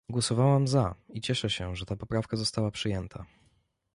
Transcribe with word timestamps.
Głosowałam 0.09 0.67
za 0.67 0.95
i 1.09 1.21
cieszę 1.21 1.49
się, 1.49 1.75
że 1.75 1.85
ta 1.85 1.95
poprawka 1.95 2.37
została 2.37 2.71
przyjęta 2.71 3.25